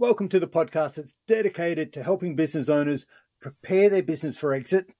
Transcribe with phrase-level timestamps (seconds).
[0.00, 3.04] Welcome to the podcast that's dedicated to helping business owners
[3.38, 4.94] prepare their business for exit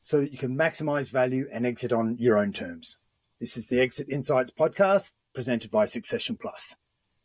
[0.00, 2.96] so that you can maximize value and exit on your own terms.
[3.40, 6.76] This is the Exit Insights podcast presented by Succession Plus.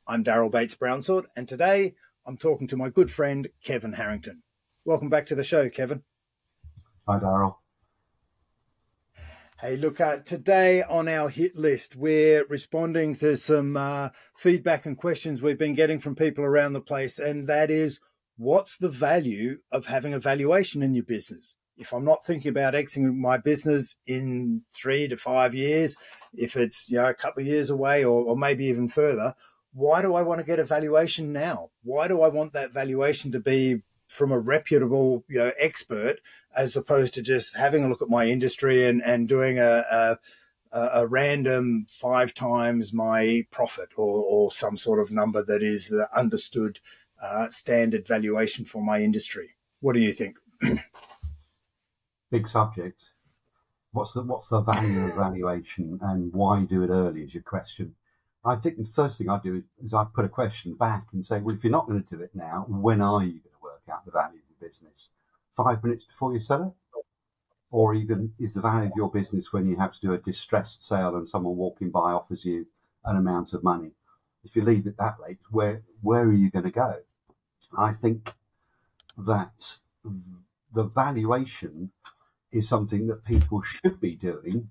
[0.07, 1.93] I'm Daryl Bates Brownsword, and today
[2.25, 4.41] I'm talking to my good friend Kevin Harrington.
[4.83, 6.01] Welcome back to the show, Kevin.
[7.07, 7.57] Hi, Daryl.
[9.61, 14.97] Hey, look, uh, today on our hit list, we're responding to some uh, feedback and
[14.97, 17.19] questions we've been getting from people around the place.
[17.19, 17.99] And that is,
[18.37, 21.57] what's the value of having a valuation in your business?
[21.75, 25.97] If I'm not thinking about exiting my business in three to five years,
[26.33, 29.35] if it's you know a couple of years away or, or maybe even further,
[29.73, 31.71] why do I want to get a valuation now?
[31.83, 36.19] Why do I want that valuation to be from a reputable you know expert
[36.57, 40.17] as opposed to just having a look at my industry and and doing a, a
[40.71, 46.07] a, random five times my profit or, or some sort of number that is the
[46.15, 46.79] understood
[47.21, 49.55] uh, standard valuation for my industry.
[49.79, 50.37] What do you think?
[52.31, 53.01] Big subject.
[53.91, 57.95] What's the what's the value of valuation and why do it early is your question.
[58.45, 61.39] I think the first thing I do is I put a question back and say,
[61.39, 63.41] well, if you're not going to do it now, when are you
[63.89, 65.09] out the value of your business?
[65.55, 67.03] Five minutes before you sell it?
[67.71, 70.83] Or even is the value of your business when you have to do a distressed
[70.83, 72.65] sale and someone walking by offers you
[73.05, 73.91] an amount of money?
[74.43, 76.95] If you leave it that late, where where are you going to go?
[77.77, 78.33] I think
[79.17, 79.77] that
[80.73, 81.91] the valuation
[82.51, 84.69] is something that people should be doing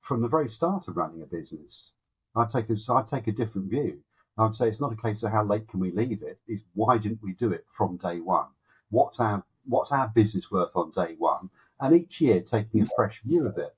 [0.00, 1.90] from the very start of running a business.
[2.34, 4.02] I take a, I take a different view.
[4.38, 6.38] I would say it's not a case of how late can we leave it.
[6.46, 8.46] It's why didn't we do it from day one?
[8.90, 11.50] What's our what's our business worth on day one?
[11.80, 13.74] And each year taking a fresh view of it.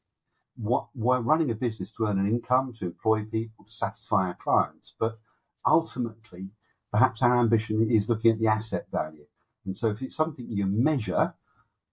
[0.57, 4.35] What we're running a business to earn an income, to employ people, to satisfy our
[4.35, 5.19] clients, but
[5.67, 6.51] ultimately,
[6.91, 9.27] perhaps our ambition is looking at the asset value.
[9.65, 11.33] And so, if it's something you measure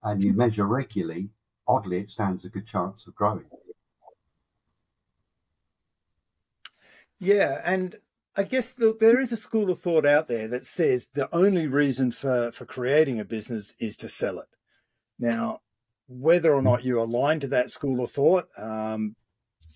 [0.02, 1.30] and you measure regularly,
[1.66, 3.46] oddly, it stands a good chance of growing.
[7.18, 7.96] Yeah, and
[8.38, 11.66] I guess the, there is a school of thought out there that says the only
[11.66, 14.46] reason for, for creating a business is to sell it.
[15.18, 15.58] Now,
[16.06, 19.16] whether or not you align to that school of thought, um,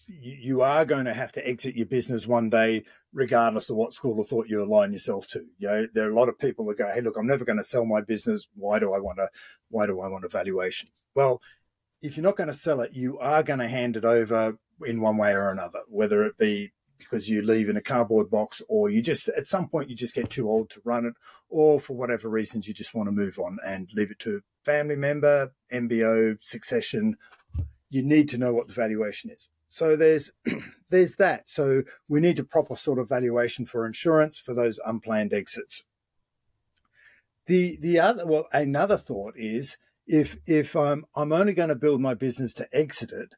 [0.06, 3.94] you, you, are going to have to exit your business one day, regardless of what
[3.94, 5.40] school of thought you align yourself to.
[5.58, 7.58] You know, there are a lot of people that go, "Hey, look, I'm never going
[7.58, 8.46] to sell my business.
[8.54, 9.28] Why do I want to?
[9.70, 11.42] Why do I want a valuation?" Well,
[12.00, 14.56] if you're not going to sell it, you are going to hand it over
[14.86, 18.62] in one way or another, whether it be because you leave in a cardboard box
[18.68, 21.14] or you just at some point you just get too old to run it
[21.48, 24.96] or for whatever reasons you just want to move on and leave it to family
[24.96, 27.16] member mbo succession.
[27.90, 29.50] You need to know what the valuation is.
[29.68, 30.30] So there's
[30.90, 31.48] there's that.
[31.48, 35.84] So we need a proper sort of valuation for insurance for those unplanned exits.
[37.46, 39.76] The the other well another thought is
[40.06, 43.34] if if i'm i'm only going to build my business to exit it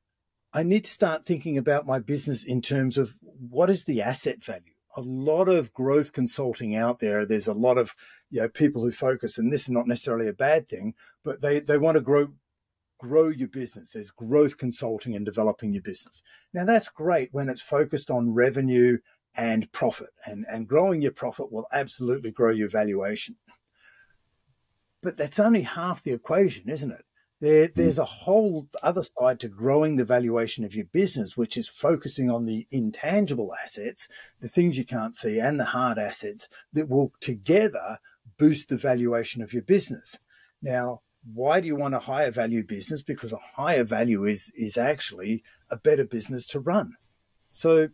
[0.57, 3.15] I need to start thinking about my business in terms of
[3.51, 4.73] what is the asset value.
[4.97, 7.27] A lot of growth consulting out there.
[7.27, 7.97] There's a lot of
[8.31, 10.95] you know people who focus, and this is not necessarily a bad thing,
[11.25, 12.29] but they they want to grow
[12.99, 13.91] grow your business.
[13.91, 16.23] There's growth consulting and developing your business.
[16.53, 18.99] Now that's great when it's focused on revenue
[19.37, 23.35] and profit, and and growing your profit will absolutely grow your valuation.
[25.03, 27.05] But that's only half the equation, isn't it?
[27.45, 27.73] There, hmm.
[27.77, 32.31] there's a whole other side to growing the valuation of your business, which is focusing
[32.31, 34.09] on the intangible assets,
[34.41, 37.99] the things you can't see, and the hard assets that will together
[38.39, 40.19] boost the valuation of your business.
[40.63, 41.03] Now,
[41.35, 43.03] why do you want a higher value business?
[43.03, 46.95] Because a higher value is is actually a better business to run.
[47.51, 47.89] So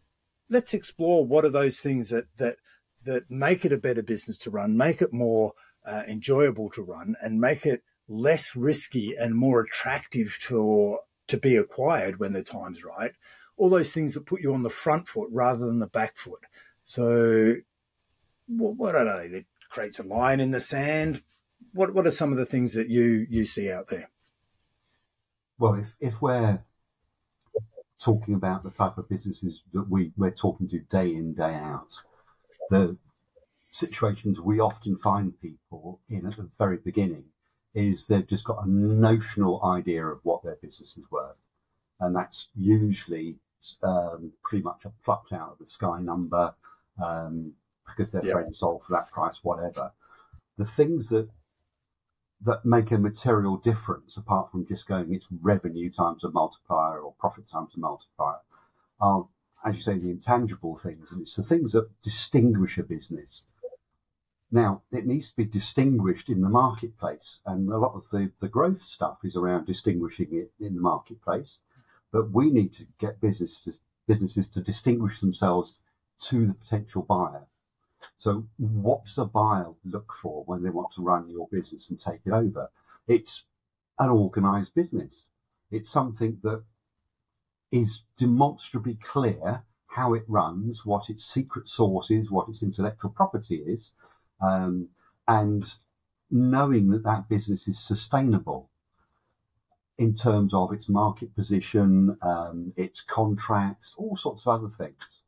[0.49, 2.57] let's explore what are those things that that
[3.03, 7.17] that make it a better business to run, make it more uh, enjoyable to run,
[7.21, 10.99] and make it less risky and more attractive to
[11.29, 13.13] to be acquired when the time's right.
[13.57, 16.41] All those things that put you on the front foot rather than the back foot.
[16.83, 17.55] So,
[18.49, 19.29] what, what are they?
[19.29, 21.23] That creates a line in the sand.
[21.73, 24.11] What what are some of the things that you you see out there?
[25.59, 26.65] Well, if if we're
[28.01, 32.03] talking about the type of businesses that we we're talking to day in day out,
[32.71, 32.97] the
[33.71, 37.27] situations we often find people in at the very beginning
[37.75, 41.37] is they've just got a notional idea of what their business is worth.
[42.01, 43.37] And that's usually
[43.83, 46.55] um, pretty much a plucked out of the sky number
[47.03, 47.53] um,
[47.87, 48.33] because their yep.
[48.33, 49.93] friends sold for that price, whatever.
[50.57, 51.29] The things that
[52.43, 57.13] that make a material difference, apart from just going it's revenue times a multiplier or
[57.19, 58.39] profit times a multiplier,
[58.99, 59.27] are,
[59.65, 61.13] as you say, the intangible things.
[61.13, 63.45] And it's the things that distinguish a business
[64.53, 68.49] Now, it needs to be distinguished in the marketplace, and a lot of the, the
[68.49, 71.61] growth stuff is around distinguishing it in the marketplace.
[72.11, 75.77] But we need to get businesses businesses to distinguish themselves
[76.19, 77.47] to the potential buyer.
[78.17, 81.99] So, what does a buyer look for when they want to run your business and
[81.99, 82.71] take it over?
[83.07, 83.45] It's
[84.01, 85.27] an organized business.
[85.71, 86.65] It's something that
[87.71, 93.57] is demonstrably clear how it runs, what its secret sauce is, what its intellectual property
[93.57, 93.93] is,
[94.41, 94.89] um,
[95.29, 95.65] and
[96.31, 98.71] knowing that that business is sustainable
[99.99, 105.23] in terms of its market position, um, its contracts, all sorts of other things.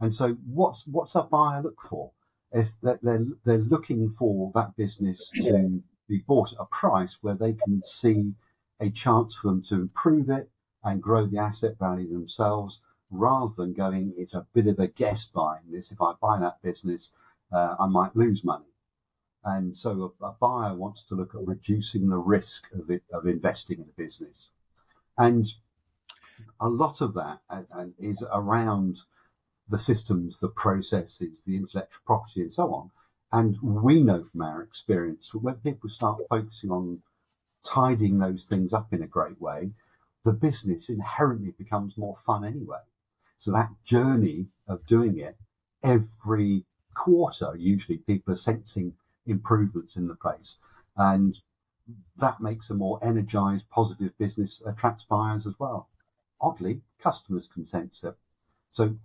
[0.00, 2.10] And so, what's what's a buyer look for?
[2.52, 7.52] If they're they're looking for that business to be bought at a price where they
[7.52, 8.32] can see
[8.80, 10.50] a chance for them to improve it
[10.82, 12.80] and grow the asset value themselves,
[13.10, 15.92] rather than going, it's a bit of a guess buying this.
[15.92, 17.12] If I buy that business,
[17.52, 18.64] uh, I might lose money.
[19.44, 23.26] And so a, a, buyer wants to look at reducing the risk of it, of
[23.26, 24.50] investing in a business.
[25.16, 25.46] And
[26.60, 28.98] a lot of that uh, uh, is around
[29.68, 32.90] the systems, the processes, the intellectual property, and so on.
[33.32, 37.02] And we know from our experience that when people start focusing on
[37.64, 39.70] tidying those things up in a great way,
[40.24, 42.80] the business inherently becomes more fun anyway.
[43.38, 45.36] So that journey of doing it
[45.82, 46.64] every
[46.98, 48.92] quarter, usually people are sensing
[49.26, 50.58] improvements in the place.
[50.96, 51.40] And
[52.16, 55.88] that makes a more energized, positive business, attracts buyers as well.
[56.40, 58.14] Oddly, customers can sense it.
[58.70, 58.96] So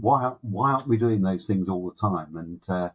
[0.00, 2.36] why, why aren't we doing those things all the time?
[2.36, 2.90] And uh,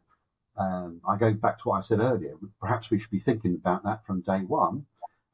[0.57, 2.35] um, I go back to what I said earlier.
[2.59, 4.85] Perhaps we should be thinking about that from day one,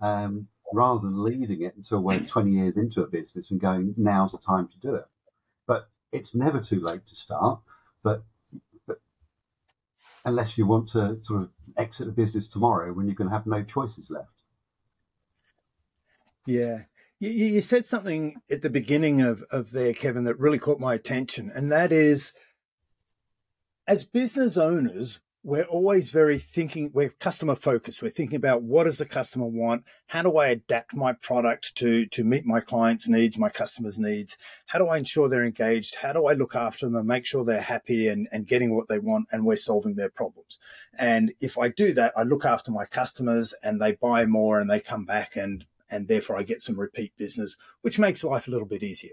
[0.02, 4.32] um, rather than leaving it until we're 20 years into a business and going, now's
[4.32, 5.06] the time to do it.
[5.68, 7.60] But it's never too late to start.
[8.02, 8.24] But
[10.26, 13.64] unless you want to sort of exit the business tomorrow when going to have no
[13.64, 14.30] choices left.
[16.46, 16.84] Yeah.
[17.20, 20.94] You, you said something at the beginning of, of there, Kevin, that really caught my
[20.94, 21.52] attention.
[21.54, 22.34] And that is
[23.88, 28.02] as business owners, we're always very thinking we're customer focused.
[28.02, 29.84] We're thinking about what does the customer want?
[30.08, 34.38] How do i adapt my product to to meet my clients needs my customers needs?
[34.68, 35.96] How do i ensure they're engaged?
[35.96, 38.88] How do i look after them and make sure they're happy and, and getting what
[38.88, 40.60] they want and we're solving their problems?
[40.98, 44.70] And if i do that i look after my customers and they buy more and
[44.70, 48.52] they come back and and therefore i get some repeat business which makes life a
[48.52, 49.12] little bit easier.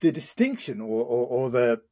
[0.00, 1.82] The distinction or, or, or the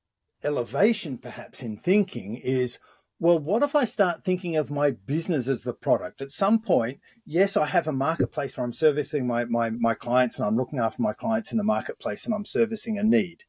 [0.45, 2.79] elevation perhaps in thinking is
[3.21, 6.23] well, what if I start thinking of my business as the product?
[6.23, 10.39] At some point, yes, I have a marketplace where I'm servicing my, my, my clients
[10.39, 13.43] and I'm looking after my clients in the marketplace and I'm servicing a need.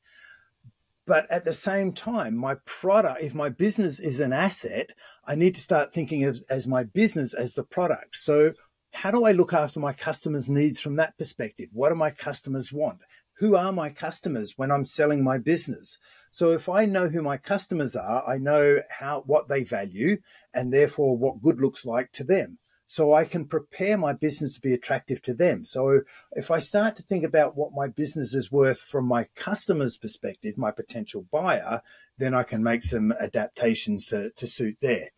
[1.05, 4.91] But at the same time, my product, if my business is an asset,
[5.25, 8.15] I need to start thinking of as my business as the product.
[8.15, 8.53] So
[8.93, 11.69] how do I look after my customers' needs from that perspective?
[11.73, 13.01] What do my customers want?
[13.37, 15.99] Who are my customers when I'm selling my business?
[16.31, 20.17] So if I know who my customers are, I know how what they value
[20.53, 22.59] and therefore what good looks like to them.
[22.87, 25.63] So I can prepare my business to be attractive to them.
[25.63, 29.95] So if I start to think about what my business is worth from my customer's
[29.95, 31.81] perspective, my potential buyer,
[32.17, 35.09] then I can make some adaptations to, to suit there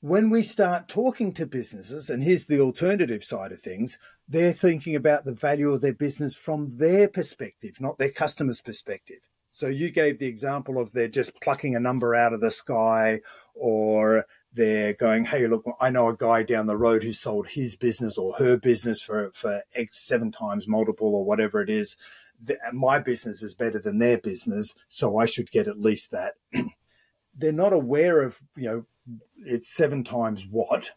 [0.00, 3.98] when we start talking to businesses, and here's the alternative side of things,
[4.28, 9.18] they're thinking about the value of their business from their perspective, not their customer's perspective.
[9.58, 13.22] So you gave the example of they're just plucking a number out of the sky
[13.56, 17.74] or they're going, Hey, look, I know a guy down the road who sold his
[17.74, 21.96] business or her business for, for X seven times multiple or whatever it is.
[22.72, 24.76] My business is better than their business.
[24.86, 26.34] So I should get at least that.
[27.36, 28.84] they're not aware of, you know,
[29.38, 30.92] it's seven times what?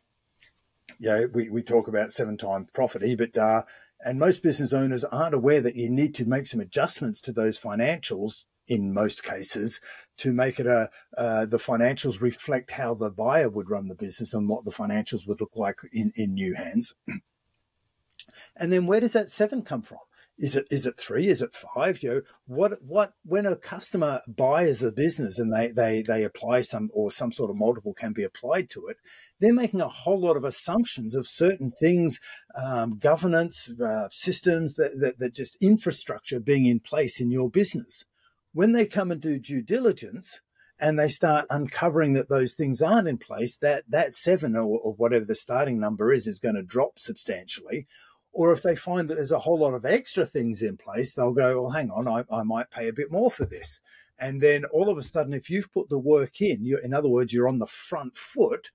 [1.00, 3.64] You know, we, we talk about seven times profit, EBITDA,
[4.06, 7.60] and most business owners aren't aware that you need to make some adjustments to those
[7.60, 9.80] financials in most cases
[10.18, 14.34] to make it a uh, the financials reflect how the buyer would run the business
[14.34, 16.96] and what the financials would look like in in new hands.
[18.56, 20.00] and then where does that seven come from?
[20.38, 21.28] Is it is it three?
[21.28, 22.02] Is it five?
[22.02, 26.62] You know, what what when a customer buys a business and they they they apply
[26.62, 28.98] some or some sort of multiple can be applied to it,
[29.40, 32.20] they're making a whole lot of assumptions of certain things,
[32.56, 38.06] um, governance uh, systems that, that that just infrastructure being in place in your business.
[38.54, 40.42] When they come and do due diligence,
[40.82, 44.94] and they start uncovering that those things aren't in place, that that seven or, or,
[44.94, 47.86] whatever the starting number is is going to drop substantially.
[48.34, 51.34] Or if they find that there's a whole lot of extra things in place, they'll
[51.34, 53.80] go, well, hang on, I, I might pay a bit more for this.
[54.18, 57.34] And then all of a sudden, if you've put the work in, in other words,
[57.34, 58.72] you're on the front foot,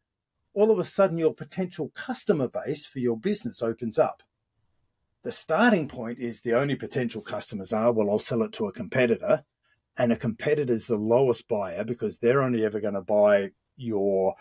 [0.55, 4.23] all of a sudden your potential customer base for your business opens up.
[5.23, 8.73] The starting point is the only potential customers are, well, I'll sell it to a
[8.73, 9.45] competitor.
[9.99, 14.35] And a competitor's the lowest buyer because they're only ever going to buy your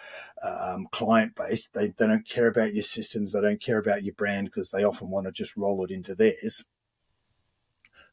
[0.43, 1.67] um, client base.
[1.67, 3.33] They, they don't care about your systems.
[3.33, 6.15] They don't care about your brand because they often want to just roll it into
[6.15, 6.65] theirs.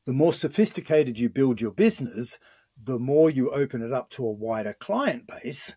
[0.05, 2.39] The more sophisticated you build your business,
[2.81, 5.77] the more you open it up to a wider client base,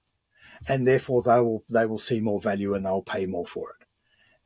[0.67, 3.85] and therefore they will they will see more value and they'll pay more for it.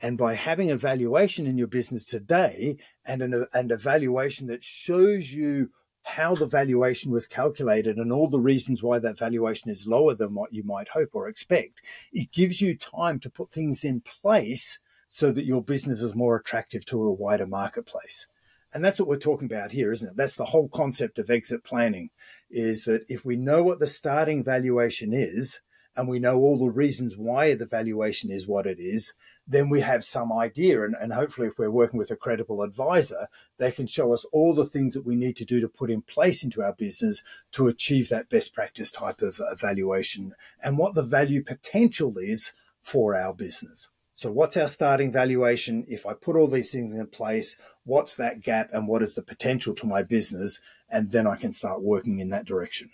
[0.02, 4.64] And by having a valuation in your business today and an and a valuation that
[4.64, 5.72] shows you
[6.04, 10.34] how the valuation was calculated and all the reasons why that valuation is lower than
[10.34, 14.80] what you might hope or expect, it gives you time to put things in place
[15.08, 18.28] so that your business is more attractive to a wider marketplace.
[18.74, 20.16] And that's what we're talking about here, isn't it?
[20.16, 22.12] That's the whole concept of exit planning
[22.52, 25.62] is that if we know what the starting valuation is,
[26.00, 29.14] and we know all the reasons why the valuation is what it is,
[29.46, 30.86] then we have some idea.
[30.86, 33.28] And, and hopefully, if we're working with a credible advisor,
[33.58, 36.02] they can show us all the things that we need to do to put in
[36.02, 41.04] place into our business to achieve that best practice type of valuation and what the
[41.04, 43.90] value potential is for our business.
[44.16, 45.86] So, what's our starting valuation?
[45.90, 49.22] If I put all these things in place, what's that gap and what is the
[49.22, 50.62] potential to my business?
[50.90, 52.92] And then I can start working in that direction.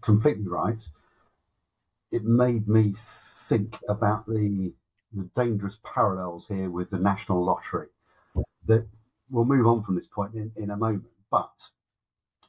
[0.00, 0.86] Completely right
[2.10, 2.94] it made me
[3.48, 4.72] think about the
[5.12, 7.88] the dangerous parallels here with the national lottery.
[8.66, 8.86] That
[9.30, 11.70] we'll move on from this point in, in a moment, but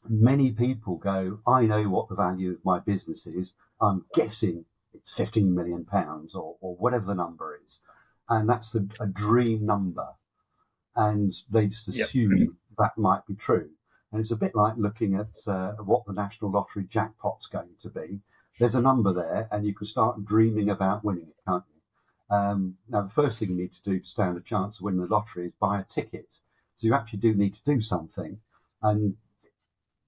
[0.08, 3.54] many people go, I know what the value of my business is.
[3.82, 7.80] I'm guessing it's 15 million pounds or, or whatever the number is.
[8.28, 10.08] And that's a, a dream number.
[10.96, 12.50] And they just assume yep.
[12.78, 13.70] that might be true.
[14.12, 17.89] And it's a bit like looking at uh, what the national lottery jackpot's going to
[17.89, 18.20] be
[18.60, 22.36] there's a number there, and you can start dreaming about winning it, can't you?
[22.36, 25.01] Um, now, the first thing you need to do to stand a chance of winning
[25.01, 26.38] the lottery is buy a ticket.
[26.75, 28.39] So you actually do need to do something.
[28.82, 29.15] And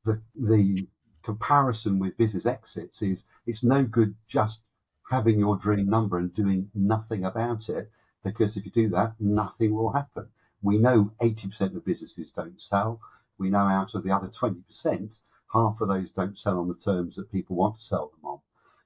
[0.03, 0.87] the the
[1.23, 4.61] comparison with business exits is it's no good just
[5.09, 7.91] having your dream number and doing nothing about it
[8.23, 10.27] because if you do that, nothing will happen.
[10.61, 12.99] We know 80% of businesses don't sell.
[13.37, 15.19] We know out of the other 20%,
[15.53, 18.39] half of those don't sell on the terms that people want to sell them on.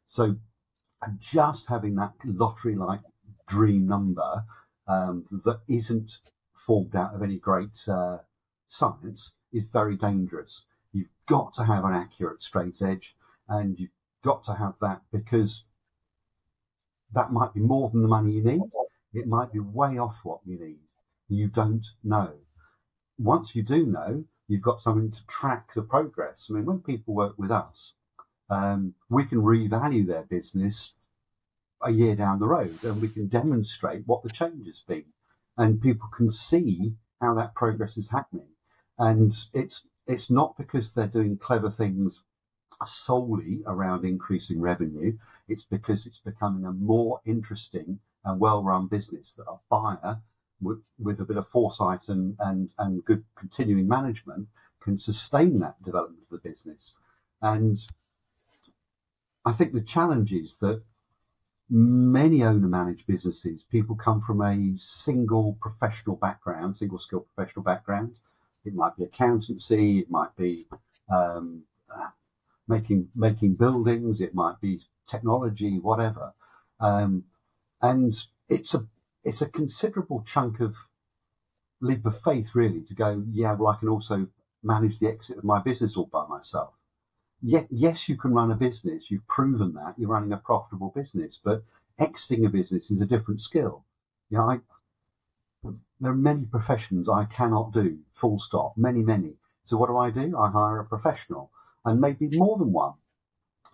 [0.08, 0.36] So
[1.20, 3.02] just having that lottery like
[3.48, 4.44] dream number
[4.88, 6.20] um, that isn't
[6.54, 8.18] formed out of any great uh,
[8.68, 10.64] science is very dangerous.
[10.92, 13.16] You've got to have an accurate straight edge
[13.48, 13.92] and you've
[14.24, 15.66] got to have that because
[17.14, 18.62] that might be more than the money you need.
[19.14, 20.80] It might be way off what you need.
[21.28, 22.34] You don't know.
[23.18, 26.48] Once you do know, you've got something to track the progress.
[26.50, 27.94] I mean, when people work with us,
[28.50, 30.94] um, we can revalue their business
[31.82, 35.06] a year down the road and we can demonstrate what the change has been.
[35.58, 38.50] And people can see how that progress is happening.
[38.98, 42.22] And it's it's not because they're doing clever things
[42.86, 45.18] solely around increasing revenue.
[45.48, 50.22] It's because it's becoming a more interesting and well-run business that a buyer
[50.62, 54.48] with, with a bit of foresight and, and, and good continuing management
[54.82, 56.96] can sustain that development of the business.
[57.42, 57.78] And
[59.46, 60.82] I think the challenge is that
[61.70, 68.16] many owner managed businesses, people come from a single professional background, single skill professional background.
[68.64, 70.68] It might be accountancy, it might be
[71.14, 71.64] um,
[72.68, 76.34] making making buildings, it might be technology, whatever.
[76.80, 77.26] Um,
[77.82, 78.14] and
[78.50, 78.88] it's a
[79.26, 80.76] it's a considerable chunk of
[81.82, 84.28] leap of faith, really, to go, yeah, well, I can also
[84.64, 86.74] manage the exit of my business all by myself.
[87.42, 89.12] Yet, yes, you can run a business.
[89.12, 91.64] You've proven that you're running a profitable business, but
[92.00, 93.84] exiting a business is a different skill.
[94.30, 94.60] You know, I,
[96.00, 99.34] there are many professions I cannot do, full stop, many, many.
[99.66, 100.38] So what do I do?
[100.38, 101.52] I hire a professional
[101.84, 102.94] and maybe more than one.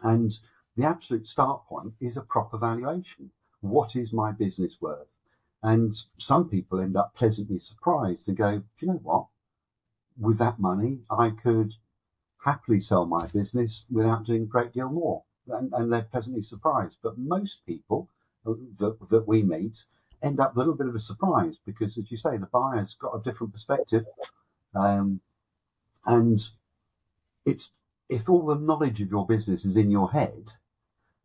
[0.02, 0.38] And
[0.78, 3.32] the absolute start point is a proper valuation.
[3.60, 5.08] What is my business worth?
[5.64, 9.28] And some people end up pleasantly surprised and go, do you know what?
[10.20, 11.76] With that money, I could
[12.44, 15.24] happily sell my business without doing a great deal more.
[15.48, 16.98] And, and they're pleasantly surprised.
[17.04, 18.10] But most people
[18.46, 19.84] that, that we meet
[20.24, 23.16] end up a little bit of a surprise because, as you say, the buyer's got
[23.16, 24.06] a different perspective.
[24.76, 25.22] Um,
[26.06, 26.44] and
[27.46, 27.72] it's
[28.10, 30.54] if all the knowledge of your business is in your head,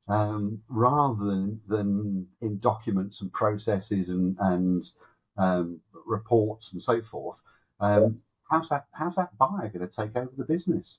[0.08, 4.90] um, rather than than in documents and processes and and
[5.36, 7.40] um, reports and so forth.
[7.80, 8.20] Um,
[8.50, 10.98] how's that how's that buyer going to take over the business?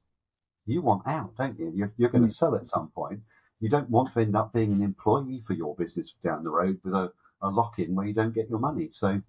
[0.66, 1.72] You want out, don't you?
[1.74, 2.34] You're, you're going to mm.
[2.34, 3.22] sell at some point.
[3.60, 6.80] You don't want to end up being an employee for your business down the road
[6.84, 7.12] with a,
[7.42, 8.90] a lock in where you don't get your money.
[8.92, 9.22] So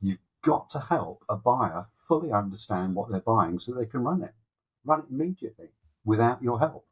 [0.00, 4.22] you've got to help a buyer fully understand what they're buying so they can run
[4.22, 4.32] it,
[4.84, 5.68] run it immediately
[6.04, 6.86] without your help.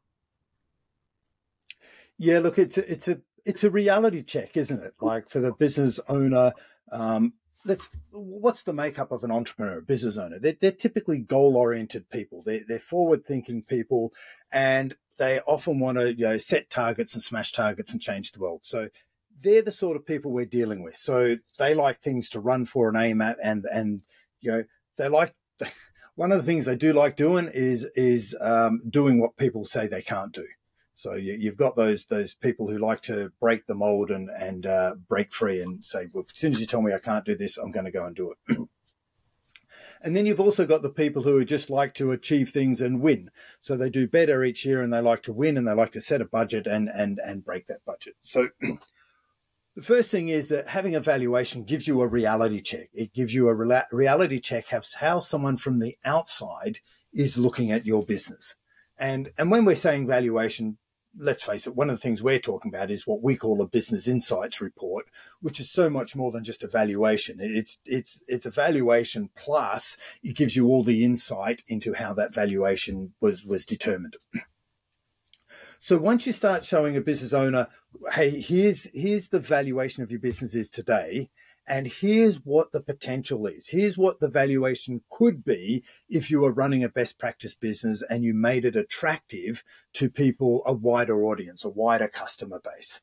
[2.17, 4.93] Yeah, look, it's a, it's a it's a reality check, isn't it?
[4.99, 6.53] Like for the business owner,
[6.91, 7.33] um,
[7.63, 10.39] that's what's the makeup of an entrepreneur, a business owner.
[10.39, 12.41] They're, they're typically goal oriented people.
[12.45, 14.13] They're, they're forward thinking people,
[14.51, 18.39] and they often want to you know set targets and smash targets and change the
[18.39, 18.61] world.
[18.63, 18.89] So
[19.41, 20.97] they're the sort of people we're dealing with.
[20.97, 24.01] So they like things to run for and aim at, and and
[24.39, 24.63] you know
[24.97, 25.35] they like.
[26.15, 29.85] One of the things they do like doing is is um, doing what people say
[29.85, 30.47] they can't do.
[30.97, 34.65] So you, have got those those people who like to break the mold and and
[34.65, 37.35] uh, break free and say, well, as soon as you tell me I can't do
[37.35, 38.57] this, I'm going to go and do it.
[40.01, 43.29] and then you've also got the people who just like to achieve things and win.
[43.61, 46.01] So they do better each year and they like to win and they like to
[46.01, 48.15] set a budget and and and break that budget.
[48.21, 48.49] So.
[49.75, 52.89] The first thing is that having a valuation gives you a reality check.
[52.95, 56.79] It gives you a reality check of how someone from the outside
[57.13, 58.55] is looking at your business.
[58.97, 60.79] And, and when we're saying valuation,
[61.15, 63.67] let's face it, one of the things we're talking about is what we call a
[63.67, 65.07] business insights report,
[65.41, 67.37] which is so much more than just a valuation.
[67.39, 72.33] It's it's it's a valuation plus it gives you all the insight into how that
[72.33, 74.17] valuation was was determined.
[75.79, 77.67] So once you start showing a business owner,
[78.13, 81.29] hey, here's here's the valuation of your business is today,
[81.67, 83.67] and here's what the potential is.
[83.67, 88.23] Here's what the valuation could be if you were running a best practice business and
[88.23, 93.01] you made it attractive to people, a wider audience, a wider customer base.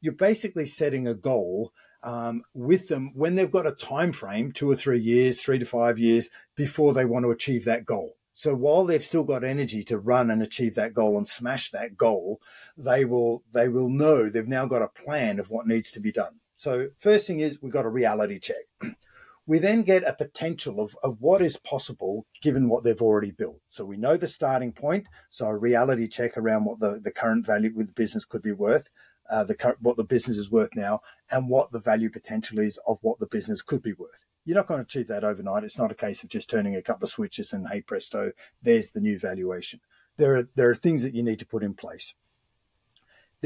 [0.00, 4.70] You're basically setting a goal um, with them when they've got a time frame, two
[4.70, 8.16] or three years, three to five years, before they want to achieve that goal.
[8.32, 11.96] So while they've still got energy to run and achieve that goal and smash that
[11.96, 12.40] goal,
[12.76, 16.12] they will they will know they've now got a plan of what needs to be
[16.12, 16.40] done.
[16.56, 18.64] So first thing is we've got a reality check.
[19.46, 23.60] we then get a potential of, of what is possible given what they've already built.
[23.68, 25.06] So we know the starting point.
[25.30, 28.52] So a reality check around what the, the current value with the business could be
[28.52, 28.90] worth,
[29.30, 32.98] uh, the what the business is worth now, and what the value potential is of
[33.02, 34.26] what the business could be worth.
[34.44, 35.64] You're not going to achieve that overnight.
[35.64, 38.90] It's not a case of just turning a couple of switches and hey presto, there's
[38.90, 39.80] the new valuation.
[40.16, 42.14] There are there are things that you need to put in place.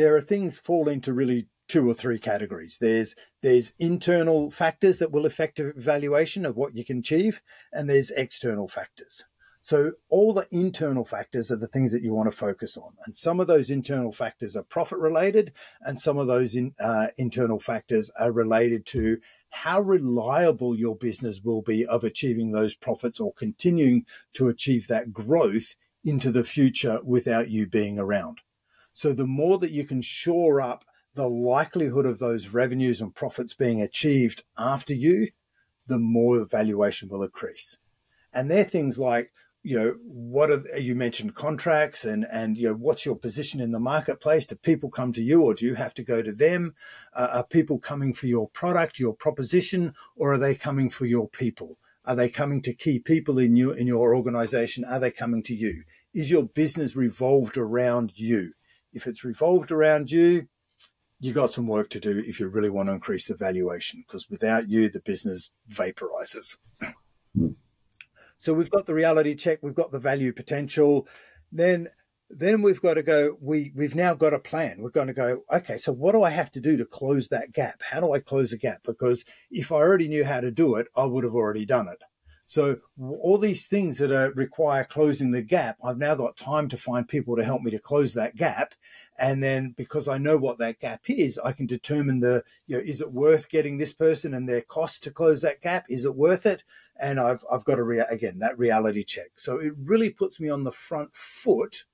[0.00, 2.78] There are things fall into really two or three categories.
[2.80, 8.10] There's there's internal factors that will affect evaluation of what you can achieve, and there's
[8.10, 9.26] external factors.
[9.60, 13.14] So all the internal factors are the things that you want to focus on, and
[13.14, 17.60] some of those internal factors are profit related, and some of those in, uh, internal
[17.60, 19.18] factors are related to
[19.50, 25.12] how reliable your business will be of achieving those profits or continuing to achieve that
[25.12, 28.40] growth into the future without you being around.
[29.00, 30.84] So the more that you can shore up
[31.14, 35.28] the likelihood of those revenues and profits being achieved after you,
[35.86, 37.78] the more the valuation will increase.
[38.30, 39.32] And they're things like,
[39.62, 43.72] you know, what are you mentioned contracts and and you know what's your position in
[43.72, 44.44] the marketplace?
[44.44, 46.74] Do people come to you or do you have to go to them?
[47.14, 51.26] Uh, are people coming for your product, your proposition, or are they coming for your
[51.26, 51.78] people?
[52.04, 54.84] Are they coming to key people in you in your organization?
[54.84, 55.84] Are they coming to you?
[56.12, 58.52] Is your business revolved around you?
[58.92, 60.48] If it's revolved around you,
[61.18, 64.30] you got some work to do if you really want to increase the valuation because
[64.30, 66.56] without you, the business vaporizes.
[68.38, 71.06] so we've got the reality check, we've got the value potential.
[71.52, 71.88] Then
[72.30, 75.42] then we've got to go we we've now got a plan we're going to go
[75.52, 78.20] okay so what do i have to do to close that gap how do i
[78.20, 81.34] close the gap because if i already knew how to do it i would have
[81.34, 81.98] already done it
[82.50, 86.76] so all these things that are, require closing the gap i've now got time to
[86.76, 88.74] find people to help me to close that gap
[89.20, 92.82] and then because I know what that gap is, I can determine the, you know,
[92.82, 95.84] is it worth getting this person and their cost to close that gap?
[95.90, 96.64] Is it worth it?
[96.98, 99.32] And I've, I've got to, rea- again, that reality check.
[99.36, 101.84] So it really puts me on the front foot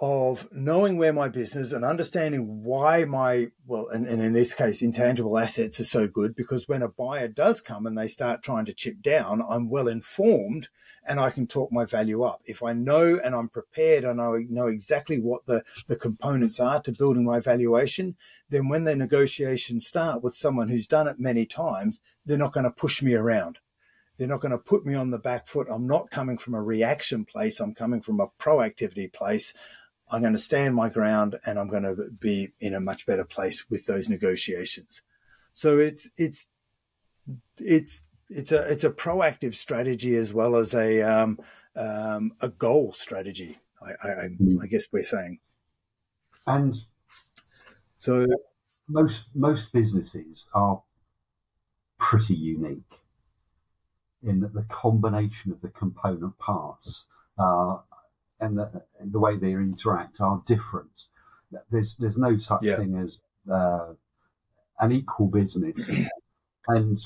[0.00, 4.80] of knowing where my business and understanding why my well and, and, in this case
[4.80, 8.64] intangible assets are so good because when a buyer does come and they start trying
[8.64, 10.68] to chip down i'm well informed
[11.04, 14.30] and i can talk my value up if i know and i'm prepared and i
[14.48, 18.14] know exactly what the, the components are to building my valuation
[18.50, 22.62] then when the negotiations start with someone who's done it many times they're not going
[22.62, 23.58] to push me around
[24.16, 25.68] they're not going to put me on the back foot.
[25.70, 27.60] I'm not coming from a reaction place.
[27.60, 29.54] I'm coming from a proactivity place.
[30.10, 33.24] I'm going to stand my ground and I'm going to be in a much better
[33.24, 35.02] place with those negotiations.
[35.52, 36.48] So it's, it's,
[37.58, 41.38] it's it's a it's a proactive strategy as well as a um,
[41.76, 43.58] um, a goal strategy.
[43.80, 44.28] I, I.
[44.62, 45.38] I, guess we're saying.
[46.46, 46.76] And
[47.98, 48.26] so
[48.88, 50.82] most most businesses are
[51.98, 53.00] pretty unique
[54.22, 57.04] in that the combination of the component parts
[57.38, 57.78] uh,
[58.40, 61.06] and the, the way they interact are different.
[61.70, 62.76] There's there's no such yeah.
[62.76, 63.18] thing as
[63.50, 63.94] uh,
[64.80, 65.90] an equal business,
[66.68, 66.96] and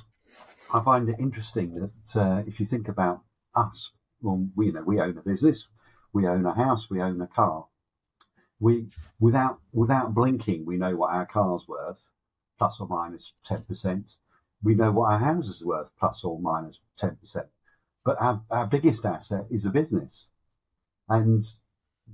[0.72, 3.22] I find it interesting that uh, if you think about
[3.54, 5.68] us, well, we you know we own a business,
[6.12, 7.66] we own a house, we own a car.
[8.58, 8.86] We
[9.20, 12.00] without without blinking, we know what our car's worth,
[12.58, 14.16] plus or minus ten percent.
[14.62, 17.46] We know what our house is worth, plus or minus ten percent.
[18.04, 20.26] But our, our biggest asset is a business,
[21.08, 21.42] and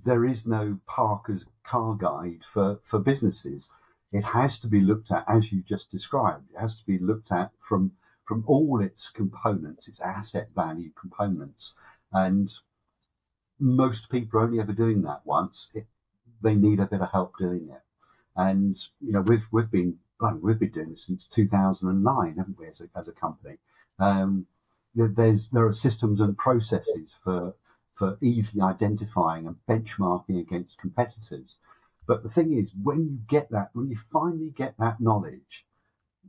[0.04, 3.68] there is no Parker's car guide for for businesses.
[4.10, 6.50] It has to be looked at as you just described.
[6.54, 7.92] It has to be looked at from
[8.28, 11.72] from all its components, its asset value components.
[12.12, 12.52] And
[13.58, 15.68] most people are only ever doing that once.
[15.72, 15.86] It,
[16.42, 17.80] they need a bit of help doing it.
[18.36, 19.96] And, you know, we've, we've been,
[20.42, 23.56] we've been doing this since 2009, haven't we, as a, as a company?
[23.98, 24.46] Um,
[24.94, 27.54] there's, there are systems and processes for,
[27.98, 31.56] for easily identifying and benchmarking against competitors.
[32.06, 35.66] But the thing is, when you get that, when you finally get that knowledge,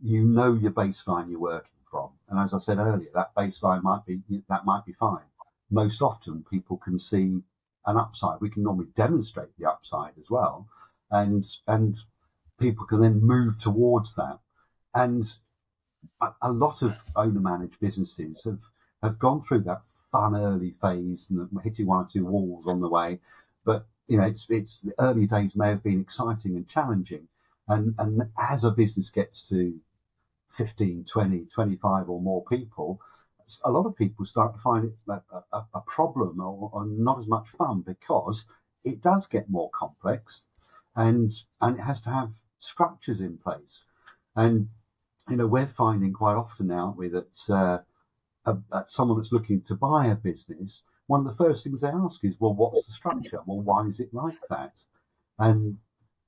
[0.02, 2.10] you know your baseline you're working from.
[2.28, 5.30] And as I said earlier, that baseline might be that might be fine.
[5.70, 7.40] Most often, people can see
[7.86, 8.42] an upside.
[8.42, 10.68] We can normally demonstrate the upside as well,
[11.12, 11.98] and and
[12.60, 14.40] people can then move towards that.
[14.96, 15.24] And
[16.20, 18.64] a, a lot of owner managed businesses have
[19.04, 22.90] have gone through that fun early phase and hitting one or two walls on the
[22.90, 23.20] way.
[23.66, 27.28] But you know, it's it's the early days may have been exciting and challenging.
[27.68, 29.80] And and as a business gets to
[30.52, 33.00] 15, 20, 25 or more people,
[33.64, 35.22] a lot of people start to find it a,
[35.54, 38.46] a, a problem or, or, not as much fun because
[38.84, 40.42] it does get more complex
[40.96, 43.82] and and it has to have structures in place.
[44.36, 44.70] And
[45.30, 47.80] you know, we're finding quite often now, aren't we, that uh,
[48.46, 52.24] a, someone that's looking to buy a business, one of the first things they ask
[52.24, 53.42] is, well, what's the structure?
[53.46, 54.84] Well, why is it like that?
[55.38, 55.78] And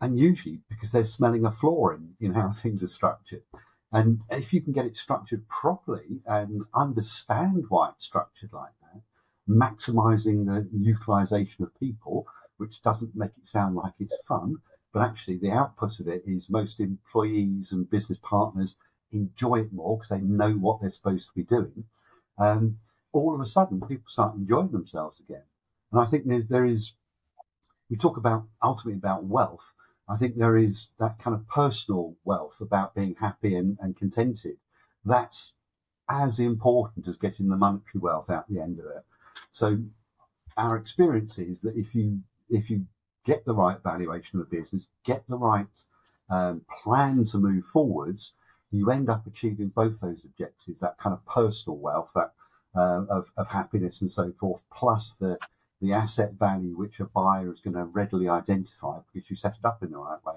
[0.02, 3.44] and usually because they're smelling a flaw in, in how things are structured.
[3.92, 9.02] And if you can get it structured properly and understand why it's structured like that,
[9.48, 12.26] maximizing the utilization of people,
[12.58, 14.56] which doesn't make it sound like it's fun,
[14.94, 18.78] but actually the output of it is most employees and business partners
[19.12, 21.84] enjoy it more because they know what they're supposed to be doing.
[22.38, 22.78] Um,
[23.14, 25.44] all of a sudden, people start enjoying themselves again.
[25.92, 26.94] And I think there, there is,
[27.90, 29.74] we talk about ultimately about wealth,
[30.12, 34.58] I think there is that kind of personal wealth about being happy and, and contented.
[35.06, 35.54] That's
[36.10, 39.06] as important as getting the monetary wealth out the end of it.
[39.52, 39.80] So
[40.58, 42.86] our experience is that if you if you
[43.26, 45.68] get the right valuation of a business, get the right
[46.30, 48.34] um, plan to move forwards,
[48.72, 52.32] you end up achieving both those objectives: that kind of personal wealth, that
[52.76, 55.38] uh, of, of happiness and so forth, plus the
[55.82, 59.66] the asset value which a buyer is going to readily identify because you set it
[59.66, 60.36] up in the right way.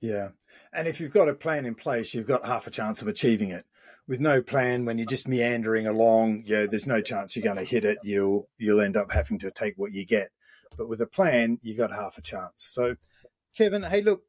[0.00, 0.30] Yeah.
[0.72, 3.50] And if you've got a plan in place, you've got half a chance of achieving
[3.50, 3.64] it.
[4.06, 7.64] With no plan, when you're just meandering along, know, there's no chance you're going to
[7.64, 7.98] hit it.
[8.02, 10.30] You'll you'll end up having to take what you get.
[10.76, 12.66] But with a plan, you've got half a chance.
[12.68, 12.96] So,
[13.56, 14.24] Kevin, hey, look,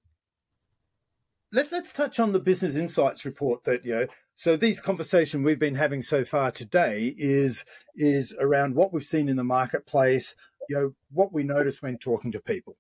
[1.56, 5.60] let, us touch on the business insights report that you know so these conversation we've
[5.60, 7.64] been having so far today is
[7.96, 10.36] is around what we've seen in the marketplace
[10.70, 12.76] you know what we notice when talking to people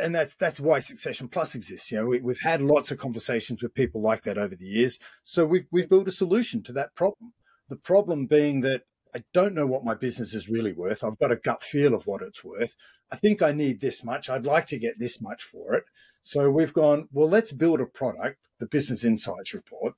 [0.00, 3.62] and that's that's why succession plus exists you know we, have had lots of conversations
[3.62, 6.94] with people like that over the years so we've, we've built a solution to that
[6.94, 7.32] problem
[7.68, 8.82] the problem being that
[9.14, 11.02] I don't know what my business is really worth.
[11.02, 12.76] I've got a gut feel of what it's worth.
[13.10, 14.28] I think I need this much.
[14.28, 15.84] I'd like to get this much for it.
[16.28, 19.94] So we've gone, well, let's build a product, the Business Insights Report,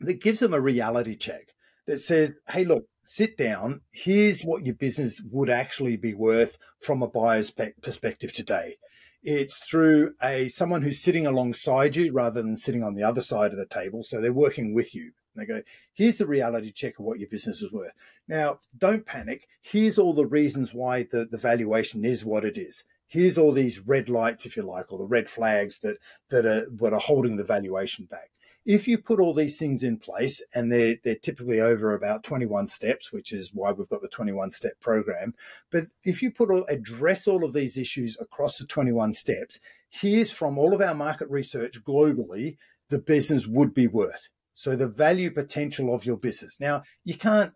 [0.00, 1.54] that gives them a reality check
[1.86, 3.82] that says, hey, look, sit down.
[3.92, 8.74] Here's what your business would actually be worth from a buyer's perspective today.
[9.22, 13.52] It's through a someone who's sitting alongside you rather than sitting on the other side
[13.52, 14.02] of the table.
[14.02, 15.12] So they're working with you.
[15.36, 15.62] They go,
[15.94, 17.92] here's the reality check of what your business is worth.
[18.26, 19.46] Now, don't panic.
[19.62, 23.80] Here's all the reasons why the, the valuation is what it is here's all these
[23.80, 25.98] red lights, if you like, or the red flags that
[26.30, 28.30] that are what are holding the valuation back.
[28.64, 32.66] If you put all these things in place, and they're they're typically over about 21
[32.68, 35.34] steps, which is why we've got the 21 step program.
[35.70, 40.30] But if you put all, address all of these issues across the 21 steps, here's
[40.30, 42.56] from all of our market research globally
[42.90, 44.28] the business would be worth.
[44.54, 46.60] So the value potential of your business.
[46.60, 47.52] Now, you can't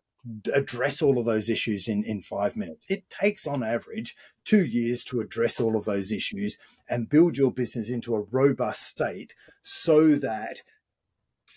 [0.52, 2.86] address all of those issues in, in five minutes.
[2.88, 6.56] It takes, on average, two years to address all of those issues
[6.88, 10.58] and build your business into a robust state so that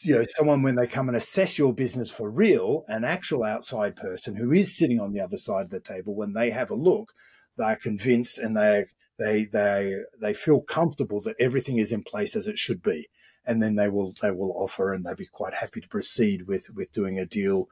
[0.03, 3.95] you know someone when they come and assess your business for real an actual outside
[3.95, 6.75] person who is sitting on the other side of the table when they have a
[6.75, 7.13] look
[7.55, 8.85] they're convinced and they
[9.17, 13.07] they they they feel comfortable that everything is in place as it should be
[13.45, 16.69] and then they will they will offer and they'll be quite happy to proceed with
[16.75, 17.67] with doing a deal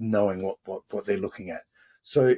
[0.00, 1.62] knowing what, what, what they're looking at.
[2.02, 2.36] So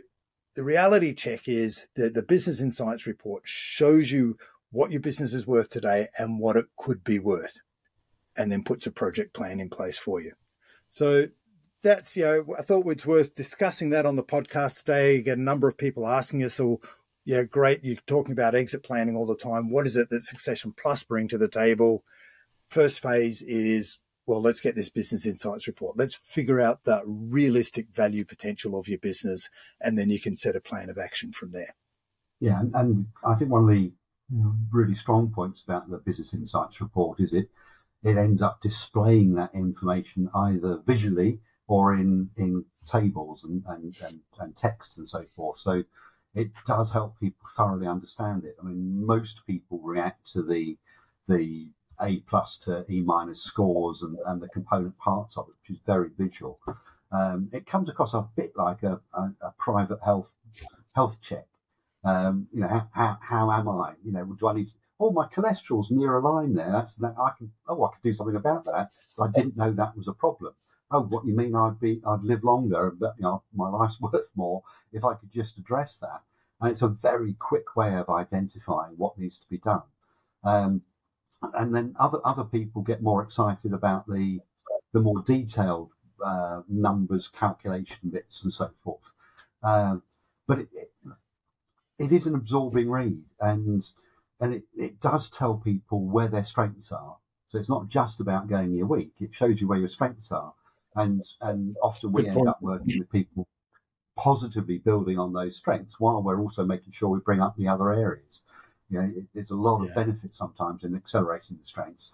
[0.55, 4.37] the reality check is that the business insights report shows you
[4.71, 7.61] what your business is worth today and what it could be worth,
[8.37, 10.33] and then puts a project plan in place for you.
[10.89, 11.29] So
[11.83, 15.17] that's, you know, I thought it's worth discussing that on the podcast today.
[15.17, 16.81] You get a number of people asking us, oh,
[17.25, 17.85] yeah, great.
[17.85, 19.71] You're talking about exit planning all the time.
[19.71, 22.05] What is it that Succession Plus bring to the table?
[22.69, 25.97] First phase is well, let's get this business insights report.
[25.97, 29.49] Let's figure out the realistic value potential of your business,
[29.81, 31.75] and then you can set a plan of action from there.
[32.41, 33.93] Yeah, and, and I think one of the
[34.71, 37.51] really strong points about the business insights report is it
[38.03, 44.21] it ends up displaying that information either visually or in in tables and, and, and,
[44.41, 45.57] and text and so forth.
[45.57, 45.85] So
[46.35, 48.57] it does help people thoroughly understand it.
[48.61, 50.77] I mean, most people react to the
[51.29, 51.69] the
[52.03, 55.83] a plus to E minus scores and, and the component parts of it, which is
[55.87, 56.59] very visual.
[57.13, 60.35] Um, it comes across a bit like a, a, a private health
[60.95, 61.47] health check.
[62.05, 63.95] Um, you know, how, how, how, am I?
[64.05, 66.71] You know, do I need to, oh, my cholesterol's near a line there.
[66.73, 68.91] That's that I can, oh, I could do something about that.
[69.17, 70.55] But I didn't know that was a problem.
[70.91, 74.33] Oh, what you mean I'd be, I'd live longer, but you know, my life's worth
[74.35, 74.63] more
[74.93, 76.23] if I could just address that.
[76.61, 79.83] And it's a very quick way of identifying what needs to be done.
[80.45, 80.83] Um,
[81.55, 84.41] and then other other people get more excited about the
[84.93, 85.91] the more detailed
[86.25, 89.13] uh, numbers, calculation bits, and so forth.
[89.63, 89.97] Uh,
[90.47, 90.93] but it, it,
[91.99, 93.83] it is an absorbing read, and
[94.41, 97.17] and it, it does tell people where their strengths are.
[97.49, 100.55] So it's not just about going your week; it shows you where your strengths are,
[100.97, 103.49] and and often we end up working with people
[104.17, 107.93] positively building on those strengths while we're also making sure we bring up the other
[107.93, 108.43] areas.
[108.93, 109.89] You know, it, there's a lot yeah.
[109.89, 112.13] of benefit sometimes in accelerating the strengths.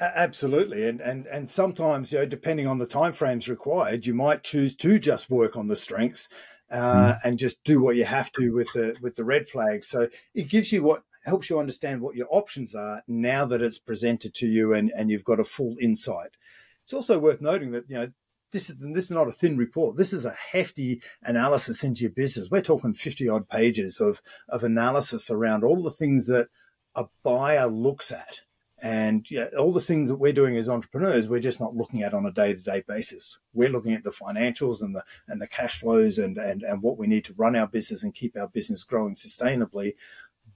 [0.00, 4.74] Absolutely, and and and sometimes, you know, depending on the timeframes required, you might choose
[4.76, 6.28] to just work on the strengths
[6.70, 7.18] uh, mm.
[7.24, 9.84] and just do what you have to with the with the red flag.
[9.84, 13.78] So it gives you what helps you understand what your options are now that it's
[13.78, 16.36] presented to you and and you've got a full insight.
[16.84, 18.12] It's also worth noting that you know
[18.52, 19.96] this is this is not a thin report.
[19.96, 22.48] This is a hefty analysis into your business.
[22.50, 26.48] We're talking fifty odd pages of of analysis around all the things that
[26.94, 28.42] a buyer looks at,
[28.80, 29.26] and
[29.58, 32.30] all the things that we're doing as entrepreneurs, we're just not looking at on a
[32.30, 33.38] day to day basis.
[33.54, 36.98] We're looking at the financials and the and the cash flows and and and what
[36.98, 39.94] we need to run our business and keep our business growing sustainably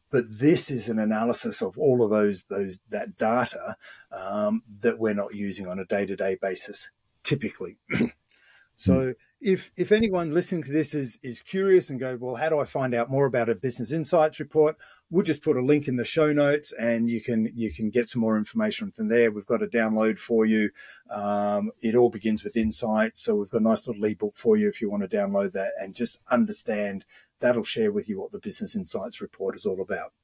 [0.09, 3.77] but this is an analysis of all of those those that data
[4.13, 6.91] um, that we're not using on a day to day basis
[7.27, 7.77] typically.
[8.77, 9.15] so mm.
[9.41, 12.65] if if anyone listening to this is is curious and go, well, how do I
[12.65, 14.77] find out more about a business insights report?
[15.11, 18.09] We'll just put a link in the show notes, and you can you can get
[18.09, 19.31] some more information from there.
[19.31, 20.71] We've got a download for you.
[21.11, 24.69] Um, it all begins with insights, so we've got a nice little ebook for you
[24.69, 27.05] if you want to download that and just understand.
[27.39, 30.15] That'll share with you what the business insights report is all about.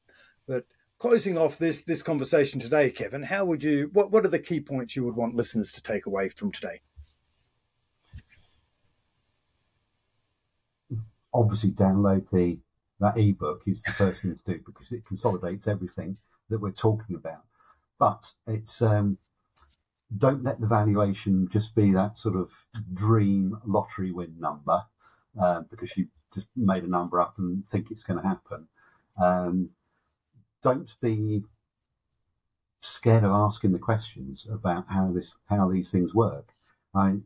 [0.47, 0.65] But
[0.99, 4.61] closing off this this conversation today, Kevin, how would you what what are the key
[4.61, 6.81] points you would want listeners to take away from today?
[11.35, 12.59] Obviously download the
[13.01, 16.17] that ebook is the first thing to do because it consolidates everything
[16.49, 17.43] that we're talking about.
[17.99, 19.19] But it's um,
[20.17, 22.53] don't let the valuation just be that sort of
[22.95, 24.83] dream lottery win number
[25.41, 28.69] uh, because you just made a number up and think it's going to happen.
[29.21, 29.71] Um,
[30.63, 31.43] don't be
[32.81, 36.49] scared of asking the questions about how this how these things work.
[36.95, 37.19] I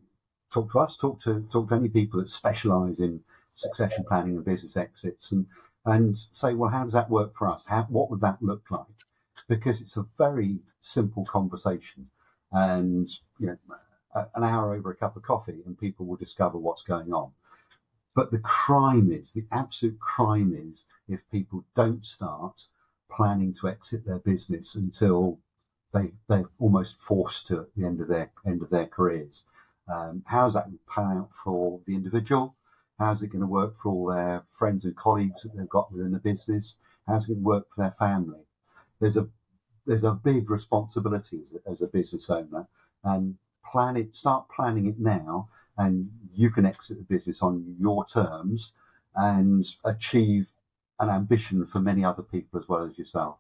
[0.51, 3.21] talk to us, talk to talk to any people that specialise in
[3.57, 5.47] succession planning and business exits and
[5.87, 7.65] and say, well, how does that work for us?
[7.65, 8.83] How, what would that look like?
[9.49, 12.09] Because it's a very simple conversation,
[12.53, 13.59] and you know,
[14.35, 17.31] an hour over a cup of coffee, and people will discover what's going on.
[18.15, 22.67] But the crime is, the absolute crime is, if people don't start
[23.11, 25.39] planning to exit their business until
[25.93, 29.45] they they're almost forced to at the end of their end of their careers.
[29.89, 32.57] Um, how's that pan out for the individual?
[32.99, 36.13] How's it going to work for all their friends and colleagues that they've got within
[36.13, 36.77] the business?
[37.07, 38.41] How's it going to work for their family?
[39.01, 39.29] There's a
[39.87, 42.67] there's a big responsibility as a, business owner,
[43.05, 43.37] and
[43.71, 44.17] plan it.
[44.17, 48.73] Start planning it now, and you can exit the business on your terms
[49.15, 50.49] and achieve
[50.99, 53.37] an ambition for many other people as well as yourself.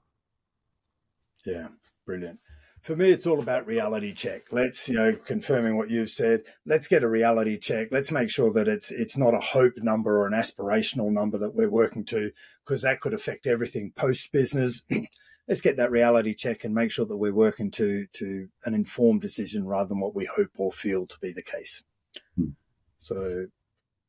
[1.45, 1.69] Yeah,
[2.05, 2.39] brilliant.
[2.87, 4.53] For me, it's all about reality check.
[4.53, 6.43] Let's, you know, confirming what you've said.
[6.65, 7.89] Let's get a reality check.
[7.91, 11.53] Let's make sure that it's it's not a hope number or an aspirational number that
[11.53, 12.31] we're working to,
[12.65, 14.83] because that could affect everything post business.
[15.49, 19.21] Let's get that reality check and make sure that we're working to to an informed
[19.21, 21.83] decision rather than what we hope or feel to be the case.
[22.37, 22.51] Hmm.
[22.99, 23.47] So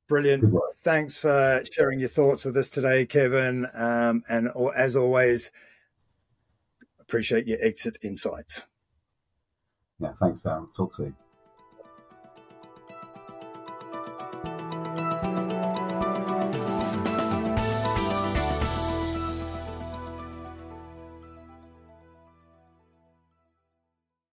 [0.07, 0.53] Brilliant.
[0.83, 3.65] Thanks for sharing your thoughts with us today, Kevin.
[3.73, 5.49] Um, and as always,
[7.07, 8.65] appreciate your exit insights.
[9.99, 10.67] Yeah, thanks, Darren.
[10.75, 11.15] Talk to you.